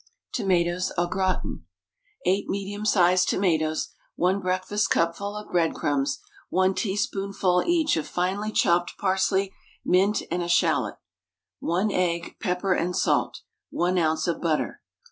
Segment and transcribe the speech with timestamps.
[0.33, 1.65] TOMATOES AU GRATIN.
[2.25, 6.17] 8 medium sized tomatoes, 1 breakfastcupful of breadcrumbs,
[6.49, 9.53] 1 teaspoonful each of finely chopped parsley,
[9.85, 10.97] mint, and eschalot,
[11.59, 14.27] 1 egg, pepper and salt, 1 oz.
[14.27, 14.81] of butter.